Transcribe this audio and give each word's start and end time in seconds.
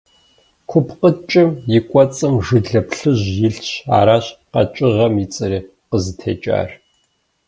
КупкъыкӀым 0.69 1.51
и 1.77 1.79
кӀуэцӀым 1.89 2.35
жылэ 2.45 2.81
плъыжь 2.89 3.27
илъщ, 3.47 3.69
аращ 3.97 4.25
къэкӀыгъэм 4.51 5.13
и 5.23 5.25
цӀэри 5.33 5.59
къызытекӀар. 5.89 6.69